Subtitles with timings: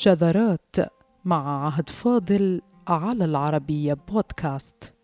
[0.00, 0.76] شذرات
[1.24, 4.94] مع عهد فاضل على العربية بودكاست.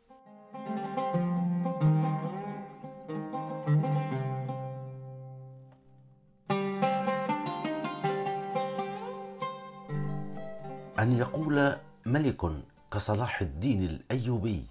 [10.98, 12.50] أن يقول ملك
[12.92, 14.66] كصلاح الدين الأيوبي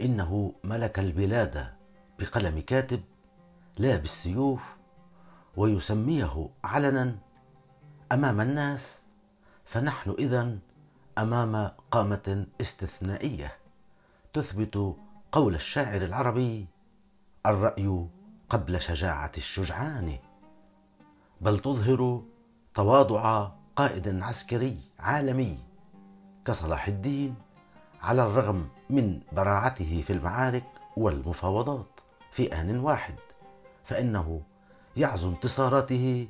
[0.00, 1.66] إنه ملك البلاد
[2.18, 3.00] بقلم كاتب
[3.78, 4.62] لا بالسيوف
[5.56, 7.16] ويسميه علنا
[8.12, 9.01] أمام الناس.
[9.72, 10.58] فنحن إذا
[11.18, 13.56] أمام قامة استثنائية.
[14.32, 14.96] تثبت
[15.32, 16.66] قول الشاعر العربي
[17.46, 18.06] الرأي
[18.50, 20.18] قبل شجاعة الشجعان.
[21.40, 22.22] بل تظهر
[22.74, 25.58] تواضع قائد عسكري عالمي
[26.44, 27.34] كصلاح الدين
[28.02, 30.64] على الرغم من براعته في المعارك
[30.96, 33.14] والمفاوضات في آن واحد.
[33.84, 34.42] فإنه
[34.96, 36.28] يعزو انتصاراته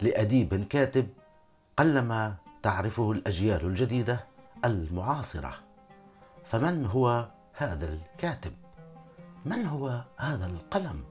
[0.00, 1.08] لأديب كاتب
[1.76, 4.24] قلما تعرفه الأجيال الجديدة
[4.64, 5.54] المعاصرة
[6.44, 8.52] فمن هو هذا الكاتب؟
[9.44, 11.04] من هو هذا القلم؟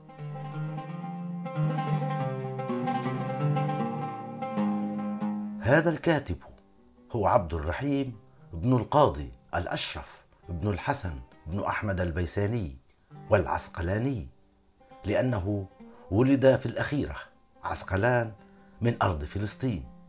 [5.61, 6.37] هذا الكاتب
[7.11, 8.15] هو عبد الرحيم
[8.53, 11.13] بن القاضي الأشرف بن الحسن
[11.47, 12.77] بن أحمد البيساني
[13.29, 14.27] والعسقلاني
[15.05, 15.65] لأنه
[16.11, 17.15] ولد في الأخيرة
[17.63, 18.31] عسقلان
[18.81, 20.00] من أرض فلسطين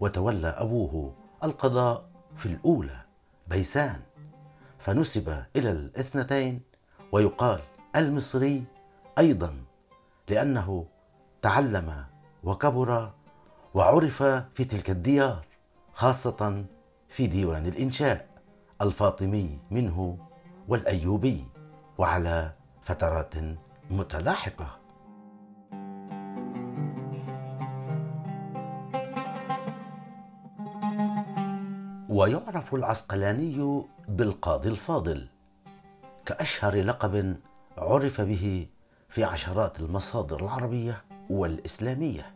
[0.00, 2.04] وتولى أبوه القضاء
[2.36, 3.00] في الأولى
[3.48, 4.00] بيسان.
[4.78, 6.60] فنسب إلى الاثنتين
[7.12, 7.60] ويقال
[7.96, 8.64] المصري
[9.18, 9.64] أيضا
[10.28, 10.86] لأنه
[11.42, 12.04] تعلم
[12.44, 13.10] وكبر
[13.74, 15.44] وعرف في تلك الديار
[15.92, 16.64] خاصة
[17.08, 18.28] في ديوان الإنشاء
[18.82, 20.18] الفاطمي منه
[20.68, 21.46] والأيوبي
[21.98, 23.34] وعلى فترات
[23.90, 24.79] متلاحقة.
[32.10, 35.26] ويعرف العسقلاني بالقاضي الفاضل
[36.26, 37.36] كأشهر لقب
[37.78, 38.66] عرف به
[39.08, 42.32] في عشرات المصادر العربية والإسلامية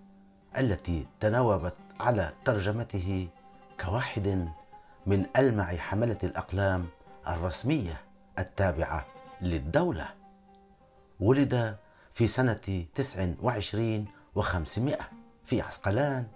[0.58, 3.28] التي تناوبت على ترجمته
[3.80, 4.48] كواحد
[5.06, 6.84] من ألمع حملة الأقلام
[7.28, 8.00] الرسمية
[8.38, 9.06] التابعة
[9.42, 10.08] للدولة.
[11.20, 11.76] ولد
[12.12, 15.08] في سنة تسع وعشرين وخمسمائة
[15.44, 16.26] في عسقلان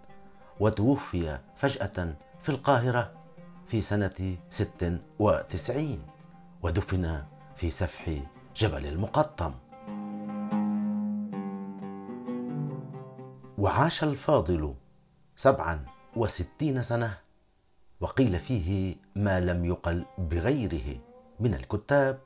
[0.61, 3.18] وتوفي فجأة في القاهرة
[3.69, 6.03] في سنة ست وتسعين
[6.63, 7.23] ودفن
[7.57, 8.11] في سفح
[8.57, 9.55] جبل المقطم.
[13.59, 14.75] وعاش الفاضل
[15.37, 15.85] سبعا
[16.17, 17.19] وستين سنة
[18.01, 21.01] وقيل فيه ما لم يقل بغيره
[21.41, 22.19] من الكتاب.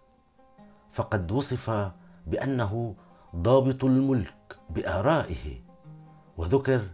[0.93, 1.91] فقد وصف
[2.27, 2.95] بأنه
[3.37, 5.61] ضابط الملك بآرائه
[6.37, 6.89] وذكر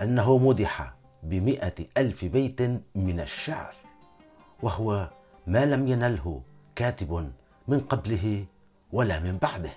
[0.00, 2.62] أنه مدح بمئة ألف بيت
[2.94, 3.83] من الشعر.
[4.64, 5.08] وهو
[5.46, 6.42] ما لم ينله
[6.76, 7.32] كاتب
[7.68, 8.44] من قبله
[8.92, 9.70] ولا من بعده.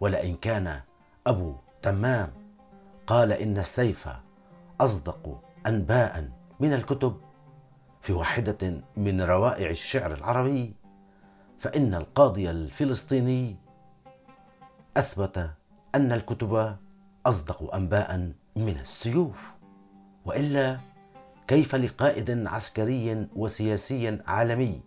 [0.00, 0.80] ولئن كان
[1.26, 2.28] أبو تمام
[3.06, 4.08] قال إن السيف
[4.80, 6.28] أصدق أنباء
[6.60, 7.16] من الكتب
[8.00, 10.74] في واحدة من روائع الشعر العربي
[11.58, 13.56] فإن القاضي الفلسطيني
[14.96, 15.50] أثبت
[15.94, 16.76] أن الكتب
[17.26, 19.38] أصدق أنباء من السيوف
[20.24, 20.89] وإلا
[21.50, 24.80] كيف لقائد عسكري وسياسي عالمي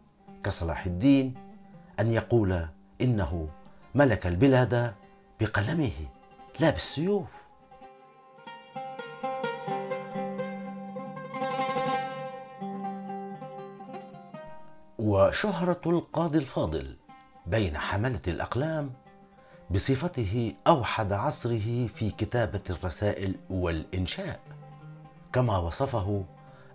[0.44, 1.34] كصلاح الدين
[2.00, 2.68] أن يقول
[3.01, 3.47] إنه
[3.96, 4.94] ملك البلاد
[5.41, 5.91] بقلمه
[6.59, 7.28] لا بالسيوف؟
[15.00, 16.95] وشهرة القاضي الفاضل
[17.47, 18.91] بين حملة الأقلام
[19.72, 24.40] بصفته أوحد عصره في كتابة الرسائل والإنشاء
[25.34, 26.24] كما وصفه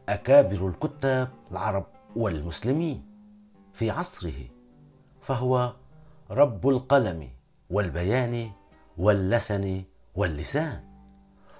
[0.08, 1.86] أكابر الكتاب العرب
[2.16, 3.06] والمسلمين
[3.72, 4.44] في عصره
[5.20, 5.72] فهو
[6.30, 7.30] رب القلم
[7.70, 8.50] والبيان
[8.98, 9.82] واللسن
[10.14, 10.84] واللسان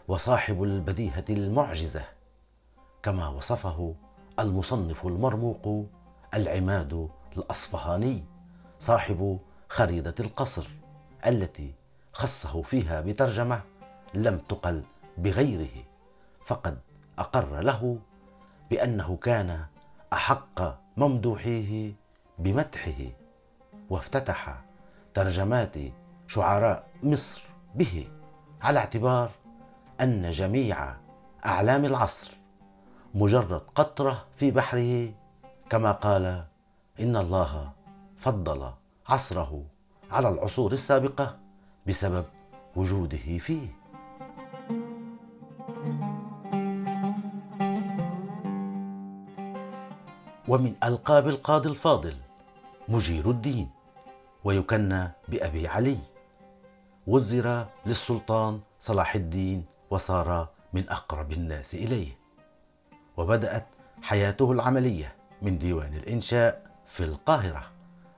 [0.08, 2.02] وصاحب البديهة المعجزة
[3.02, 3.94] كما وصفه
[4.38, 5.86] المصنف المرموق
[6.34, 8.24] العماد الأصفهاني
[8.80, 10.68] صاحب خريدة القصر
[11.26, 11.74] التي
[12.12, 13.60] خصه فيها بترجمة
[14.14, 14.82] لم تقل
[15.18, 15.82] بغيره
[16.46, 16.78] فقد
[17.18, 17.98] أقر له
[18.70, 19.64] بأنه كان
[20.12, 21.92] أحق ممدوحيه
[22.38, 23.04] بمدحه
[23.90, 24.60] وافتتح
[25.14, 25.74] ترجمات
[26.26, 27.42] شعراء مصر
[27.74, 28.08] به
[28.62, 29.30] على اعتبار
[30.00, 30.94] أن جميع
[31.46, 32.30] أعلام العصر
[33.14, 35.12] مجرد قطرة في بحره
[35.70, 36.44] كما قال
[37.00, 37.72] إن الله
[38.16, 38.72] فضل
[39.08, 39.64] عصره
[40.10, 41.36] على العصور السابقة
[41.86, 42.24] بسبب
[42.76, 43.77] وجوده فيه
[50.48, 52.16] ومن ألقاب القاضي الفاضل
[52.88, 53.70] مجير الدين
[54.44, 55.98] ويكنى بأبي علي.
[57.06, 62.18] وزر للسلطان صلاح الدين وصار من أقرب الناس إليه.
[63.16, 63.66] وبدأت
[64.02, 67.62] حياته العملية من ديوان الإنشاء في القاهرة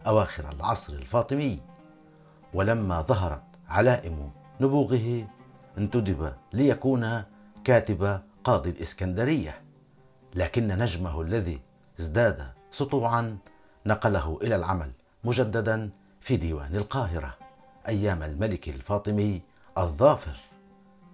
[0.06, 1.60] أواخر العصر الفاطمي.
[2.54, 4.30] ولما ظهرت علائم
[4.60, 5.26] نبوغه
[5.78, 7.22] انتدب ليكون
[7.64, 9.60] كاتب قاضي الإسكندرية
[10.34, 11.60] لكن نجمه الذي
[12.00, 13.38] ازداد سطوعا
[13.86, 14.90] نقله إلى العمل
[15.24, 17.34] مجددا في ديوان القاهرة
[17.88, 19.42] أيام الملك الفاطمي
[19.78, 20.36] الظافر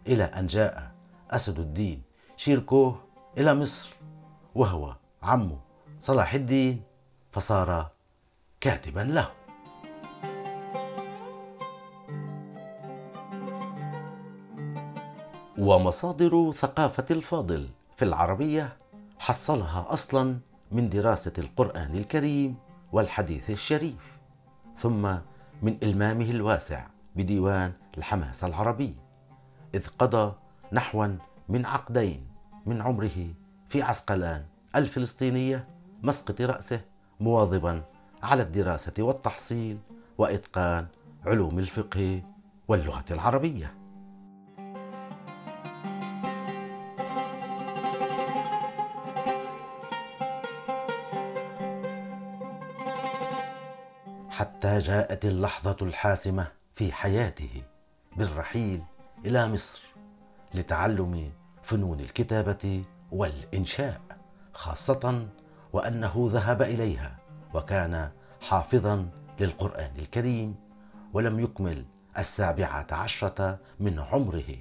[0.07, 0.93] إلى أن جاء
[1.31, 2.03] أسد الدين
[2.37, 3.01] شيركوه
[3.39, 3.91] إلى مصر
[4.55, 5.57] وهو عم
[6.01, 6.83] صلاح الدين
[7.33, 7.91] فصار
[8.61, 9.31] كاتبا له.
[15.59, 18.77] ومصادر ثقافة الفاضل في العربية
[19.19, 20.39] حصلها أصلا
[20.73, 22.57] من دراسة القرآن الكريم
[22.93, 24.19] والحديث الشريف
[24.79, 25.03] ثم
[25.63, 26.87] من إلمامه الواسع
[27.17, 28.95] بديوان الحماسة العربي
[29.75, 30.35] إذ قضى
[30.73, 31.07] نحوا
[31.49, 32.27] من عقدين
[32.67, 33.29] من عمره
[33.69, 34.45] في عسقلان
[34.77, 35.69] الفلسطينية
[36.03, 36.81] مسقط رأسه
[37.21, 37.83] مواظبا
[38.23, 39.79] على الدراسة والتحصيل
[40.19, 40.87] وإتقان
[41.27, 42.23] علوم الفقه
[42.69, 43.75] واللغة العربية.
[54.79, 57.63] جاءت اللحظة الحاسمة في حياته
[58.17, 58.83] بالرحيل
[59.25, 59.81] إلى مصر
[60.55, 61.33] لتعلم
[61.63, 64.01] فنون الكتابة والإنشاء
[64.53, 65.27] خاصة
[65.73, 67.17] وأنه ذهب إليها
[67.55, 69.09] وكان حافظا
[69.41, 70.57] للقرآن الكريم
[71.13, 71.85] ولم يكمل
[72.19, 74.57] السابعة عشرة من عمره.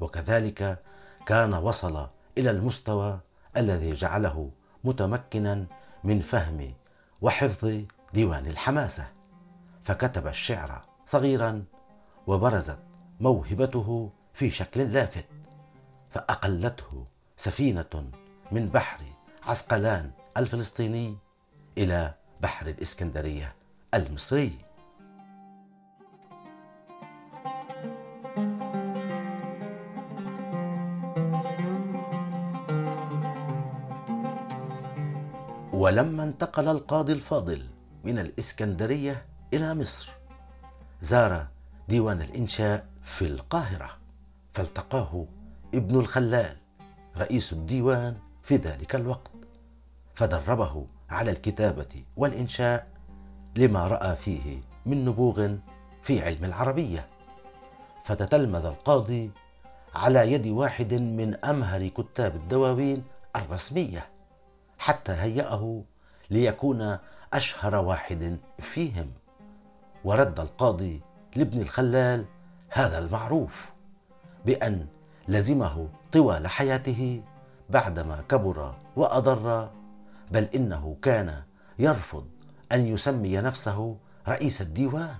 [0.00, 0.82] وكذلك
[1.26, 2.06] كان وصل
[2.38, 3.20] إلى المستوى
[3.56, 4.50] الذي جعله
[4.84, 5.66] متمكنا
[6.04, 6.74] من فهم
[7.20, 7.80] وحفظ
[8.14, 9.17] ديوان الحماسة.
[9.88, 11.64] فكتب الشعر صغيرا
[12.26, 12.78] وبرزت
[13.20, 15.24] موهبته في شكل لافت
[16.10, 17.06] فأقلته
[17.36, 18.10] سفينة
[18.52, 19.00] من بحر
[19.42, 21.16] عسقلان الفلسطيني
[21.78, 23.54] إلى بحر الإسكندرية
[23.94, 24.58] المصري.
[35.72, 37.66] ولما انتقل القاضي الفاضل
[38.04, 40.10] من الإسكندرية إلى مصر.
[41.02, 41.46] زار
[41.88, 43.90] ديوان الإنشاء في القاهرة
[44.54, 45.26] فالتقاه
[45.74, 46.56] ابن الخلال
[47.16, 49.30] رئيس الديوان في ذلك الوقت.
[50.14, 52.86] فدربه على الكتابة والإنشاء
[53.56, 55.54] لما رأى فيه من نبوغ
[56.02, 57.06] في علم العربية.
[58.04, 59.30] فتتلمذ القاضي
[59.94, 63.04] على يد واحد من أمهر كتاب الدواوين
[63.36, 64.06] الرسمية
[64.78, 65.82] حتى هيأه
[66.30, 66.98] ليكون
[67.32, 69.10] أشهر واحد فيهم.
[70.08, 71.00] ورد القاضي
[71.36, 72.24] لابن الخلال
[72.68, 73.70] هذا المعروف
[74.46, 74.86] بأن
[75.28, 77.22] لزمه طوال حياته
[77.70, 79.70] بعدما كبر وأضر
[80.30, 81.42] بل إنه كان
[81.78, 82.26] يرفض
[82.72, 83.96] أن يسمي نفسه
[84.28, 85.16] رئيس الديوان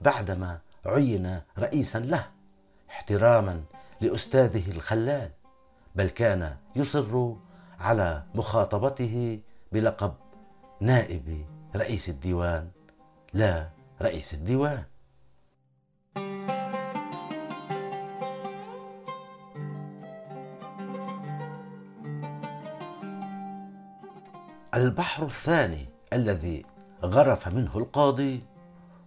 [0.00, 2.26] بعدما عين رئيسا له
[2.90, 3.62] احتراما
[4.00, 5.30] لأستاذه الخلال
[5.94, 7.34] بل كان يصر
[7.80, 9.40] على مخاطبته
[9.72, 10.14] بلقب
[10.80, 12.68] نائب رئيس الديوان
[13.32, 14.84] لا رئيس الديوان.
[24.74, 26.64] البحر الثاني الذي
[27.04, 28.42] غرف منه القاضي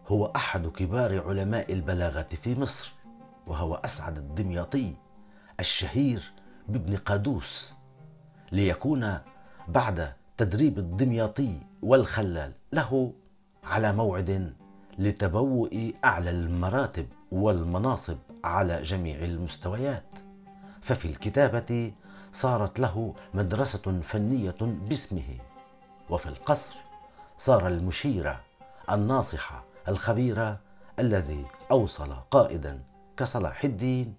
[0.07, 2.93] هو أحد كبار علماء البلاغة في مصر
[3.47, 4.93] وهو أسعد الدمياطي
[5.59, 6.31] الشهير
[6.67, 7.73] بابن قادوس
[8.51, 9.17] ليكون
[9.67, 13.13] بعد تدريب الدمياطي والخلال له
[13.63, 14.53] على موعد
[14.99, 20.13] لتبوء أعلى المراتب والمناصب على جميع المستويات.
[20.81, 21.91] ففي الكتابة
[22.33, 25.37] صارت له مدرسة فنية باسمه
[26.09, 26.75] وفي القصر
[27.37, 28.37] صار المشير
[28.91, 30.57] الناصح الخبير
[30.99, 32.83] الذي أوصل قائدا
[33.17, 34.15] كصلاح الدين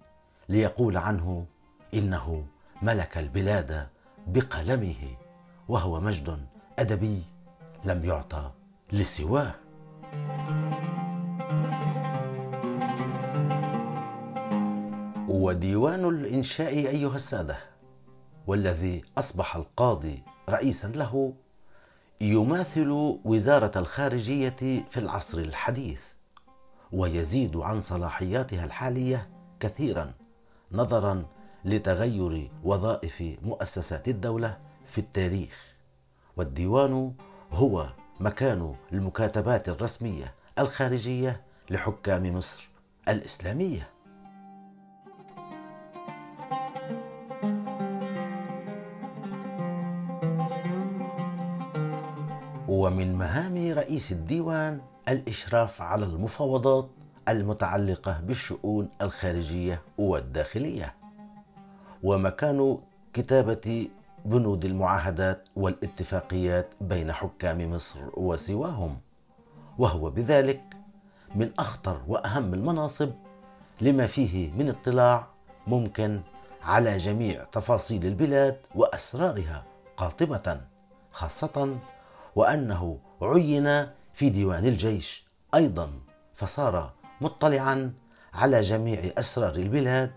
[0.49, 1.45] ليقول عنه
[1.93, 2.45] إنه
[2.81, 3.87] ملك البلاد
[4.27, 5.15] بقلمه
[5.67, 6.45] وهو مجد
[6.79, 7.23] أدبي
[7.85, 8.51] لم يعطى
[8.91, 9.66] لسواه.
[15.27, 17.57] وديوان الإنشاء أيها السادة
[18.47, 21.33] والذي أصبح القاضي رئيسا له
[22.21, 25.99] يماثل وزارة الخارجية في العصر الحديث
[26.91, 30.13] ويزيد عن صلاحياتها الحالية كثيرا
[30.71, 31.25] نظرا
[31.65, 35.75] لتغير وظائف مؤسسات الدولة في التاريخ.
[36.37, 37.13] والديوان
[37.51, 42.69] هو مكان المكاتبات الرسمية الخارجية لحكام مصر
[43.09, 43.89] الإسلامية.
[52.67, 56.89] ومن مهام رئيس الديوان الإشراف على المفاوضات
[57.29, 60.93] المتعلقة بالشؤون الخارجية والداخلية.
[62.03, 62.77] ومكان
[63.13, 63.89] كتابة
[64.27, 68.97] بنود المعاهدات والاتفاقيات بين حكام مصر وسواهم.
[69.77, 70.61] وهو بذلك
[71.35, 73.11] من أخطر وأهم المناصب
[73.81, 75.27] لما فيه من اطلاع
[75.67, 76.21] ممكن
[76.63, 79.63] على جميع تفاصيل البلاد وأسرارها
[79.97, 80.61] قاطبة
[81.11, 81.77] خاصة
[82.35, 85.91] وأنه عين في ديوان الجيش أيضا
[86.33, 86.91] فصار
[87.21, 87.93] مطلعا
[88.33, 90.11] على جميع أسرار البلاد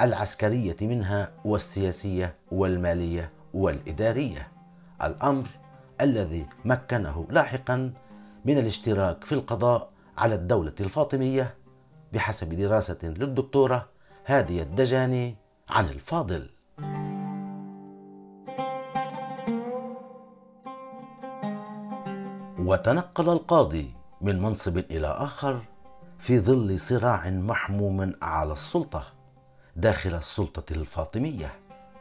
[0.00, 3.37] العسكرية منها والسياسية والمالية.
[3.54, 4.48] والإدارية.
[5.02, 5.46] الأمر
[6.00, 7.92] الذي مكنه لاحقا
[8.44, 11.54] من الاشتراك في القضاء على الدولة الفاطمية
[12.12, 13.88] بحسب دراسة للدكتورة
[14.26, 15.36] هادية الدجاني
[15.68, 16.50] عن الفاضل.
[22.58, 25.62] وتنقل القاضي من منصب إلى آخر
[26.18, 29.04] في ظل صراع محموم على السلطة
[29.76, 31.52] داخل السلطة الفاطمية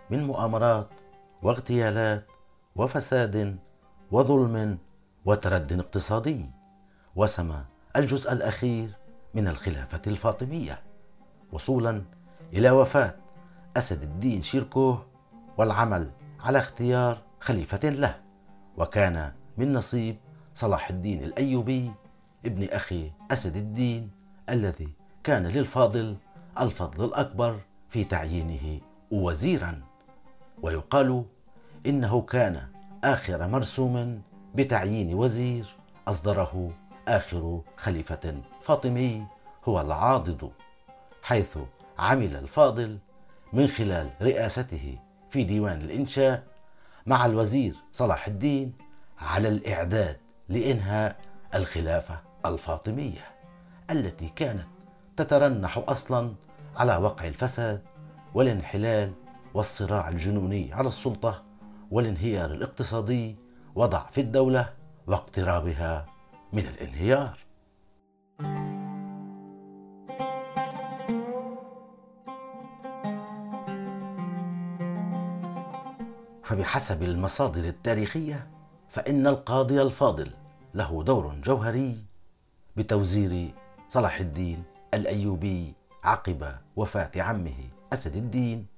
[0.09, 0.89] من مؤامرات
[1.41, 2.25] واغتيالات
[2.75, 3.57] وفساد
[4.11, 4.77] وظلم
[5.25, 6.51] وترد اقتصادي.
[7.15, 7.65] وسمى
[7.95, 8.89] الجزء الأخير
[9.33, 10.79] من الخلافة الفاطمية.
[11.51, 12.03] وصولا
[12.53, 13.15] إلى وفاة
[13.77, 15.05] أسد الدين شيركوه
[15.57, 18.21] والعمل على اختيار خليفة له.
[18.77, 20.17] وكان من نصيب
[20.55, 21.91] صلاح الدين الأيوبي
[22.45, 24.11] ابن أخي أسد الدين
[24.49, 24.89] الذي
[25.23, 26.17] كان للفاضل
[26.59, 29.86] الفضل الأكبر في تعيينه وزيرا.
[30.61, 31.25] ويقال
[31.85, 32.67] إنه كان
[33.03, 34.21] آخر مرسوم
[34.55, 35.65] بتعيين وزير
[36.07, 36.71] أصدره
[37.07, 39.25] آخر خليفة فاطمي
[39.65, 40.51] هو العاضد
[41.23, 41.57] حيث
[41.99, 42.97] عمل الفاضل
[43.53, 44.97] من خلال رئاسته
[45.29, 46.43] في ديوان الإنشاء
[47.05, 48.73] مع الوزير صلاح الدين
[49.19, 50.17] على الإعداد
[50.49, 51.15] لإنهاء
[51.55, 53.25] الخلافة الفاطمية
[53.91, 54.67] التي كانت
[55.17, 56.33] تترنح أصلا
[56.77, 57.81] على وقع الفساد
[58.33, 59.11] والانحلال
[59.57, 61.43] والصراع الجنوني على السلطة
[61.91, 63.35] والانهيار الاقتصادي
[63.75, 64.73] وضع في الدولة
[65.07, 66.05] واقترابها
[66.53, 67.37] من الانهيار.
[76.43, 78.47] فبحسب المصادر التاريخية
[78.89, 80.31] فإن القاضي الفاضل
[80.73, 82.03] له دور جوهري
[82.75, 83.53] بتوزير
[83.87, 85.73] صلاح الدين الأيوبي
[86.03, 88.76] عقب وفاة عمه أسد الدين.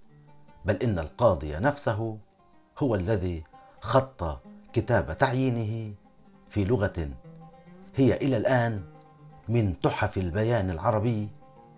[0.66, 2.18] بل إن القاضي نفسه
[2.78, 3.44] هو الذي
[3.82, 4.40] خط
[4.74, 5.94] كتاب تعيينه
[6.50, 7.10] في لغة
[7.96, 8.84] هي إلى الآن
[9.48, 11.30] من تحف البيان العربي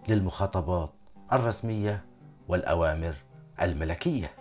[0.08, 0.90] للمخاطبات
[1.34, 2.06] الرسمية
[2.48, 3.16] والأوامر
[3.62, 4.32] الملكية.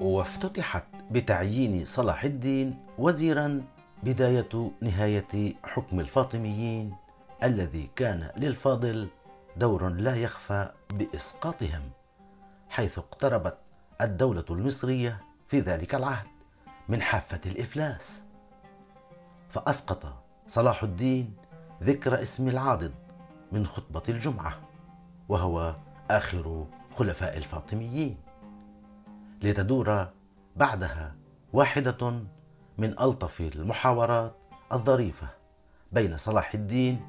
[0.00, 3.62] وافتتحت بتعيين صلاح الدين وزيرا
[4.02, 6.94] بداية نهاية حكم الفاطميين
[7.42, 9.08] الذي كان للفاضل
[9.56, 11.82] دور لا يخفى بإسقاطهم
[12.68, 13.58] حيث اقتربت
[14.00, 16.26] الدولة المصرية في ذلك العهد
[16.88, 18.22] من حافة الإفلاس.
[19.48, 20.12] فأسقط
[20.48, 21.34] صلاح الدين
[21.82, 22.94] ذكر اسم العاضد
[23.52, 24.60] من خطبة الجمعة
[25.28, 25.74] وهو
[26.10, 28.16] آخر خلفاء الفاطميين.
[29.42, 30.08] لتدور
[30.56, 31.14] بعدها
[31.52, 32.22] واحدة
[32.78, 34.34] من ألطف المحاورات
[34.72, 35.28] الظريفة
[35.92, 37.06] بين صلاح الدين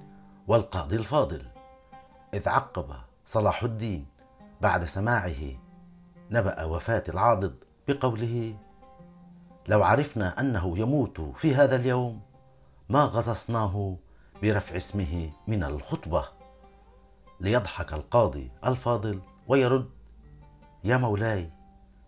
[0.48, 1.42] والقاضي الفاضل
[2.34, 2.96] إذ عقب
[3.26, 4.06] صلاح الدين
[4.62, 5.58] بعد سماعه
[6.32, 7.56] نبأ وفاة العاضد
[7.88, 8.56] بقوله
[9.68, 12.22] لو عرفنا أنه يموت في هذا اليوم
[12.90, 13.98] ما غصصناه
[14.44, 16.26] برفع اسمه من الخطبة
[17.40, 19.90] ليضحك القاضي الفاضل ويرد
[20.84, 21.50] يا مولاي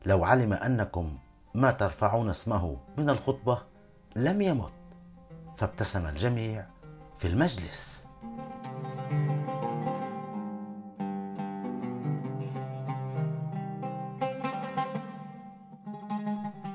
[0.05, 1.17] لو علم أنكم
[1.53, 3.61] ما ترفعون اسمه من الخطبة
[4.15, 4.71] لم يمت
[5.57, 6.65] فابتسم الجميع
[7.17, 8.07] في المجلس.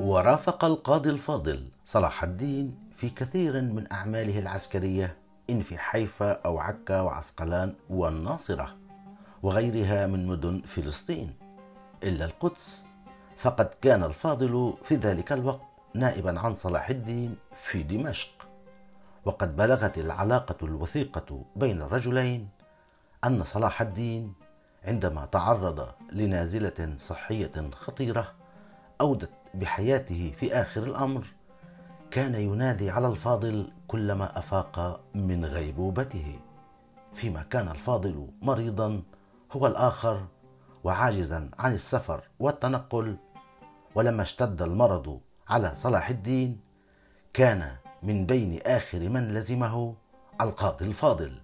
[0.00, 5.16] ورافق القاضي الفاضل صلاح الدين في كثير من أعماله العسكرية
[5.50, 8.76] إن في حيفا أو عكا وعسقلان والناصرة
[9.42, 11.34] وغيرها من مدن فلسطين
[12.04, 12.87] إلا القدس
[13.38, 15.60] فقد كان الفاضل في ذلك الوقت
[15.94, 18.30] نائبا عن صلاح الدين في دمشق.
[19.24, 22.48] وقد بلغت العلاقة الوثيقة بين الرجلين
[23.24, 24.32] أن صلاح الدين
[24.84, 28.32] عندما تعرض لنازلة صحية خطيرة
[29.00, 31.26] أودت بحياته في آخر الأمر
[32.10, 36.38] كان ينادي على الفاضل كلما أفاق من غيبوبته.
[37.14, 39.02] فيما كان الفاضل مريضا
[39.52, 40.26] هو الآخر
[40.84, 43.16] وعاجزا عن السفر والتنقل
[43.94, 46.60] ولما اشتد المرض على صلاح الدين
[47.32, 49.94] كان من بين آخر من لزمه
[50.40, 51.40] القاضي الفاضل.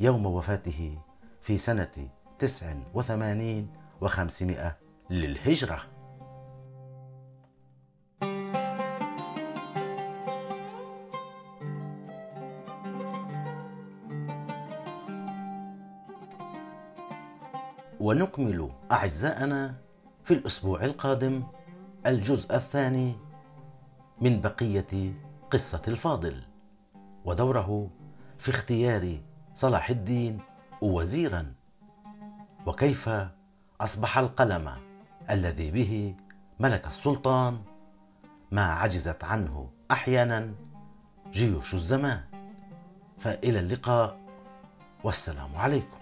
[0.00, 0.98] يوم وفاته
[1.40, 2.08] في سنة
[2.38, 3.68] تسع وثمانين
[4.00, 4.76] وخمسمائة
[5.10, 5.82] للهجرة.
[18.00, 19.74] ونكمل أعزائنا
[20.24, 21.42] في الأسبوع القادم
[22.06, 23.16] الجزء الثاني
[24.20, 25.12] من بقية
[25.50, 26.42] قصة الفاضل
[27.24, 27.90] ودوره
[28.38, 29.18] في اختيار
[29.54, 30.38] صلاح الدين
[30.82, 31.52] وزيرا
[32.66, 33.10] وكيف
[33.80, 34.72] أصبح القلم
[35.30, 36.14] الذي به
[36.60, 37.62] ملك السلطان؟
[38.50, 40.54] ما عجزت عنه أحيانا
[41.32, 42.20] جيوش الزمان.
[43.18, 44.18] فإلى اللقاء
[45.04, 46.01] والسلام عليكم.